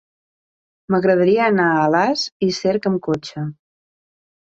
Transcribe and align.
M'agradaria 0.93 1.43
anar 1.49 1.67
a 1.73 1.83
Alàs 1.89 2.23
i 2.47 2.49
Cerc 2.61 2.89
amb 2.93 3.01
cotxe. 3.09 3.45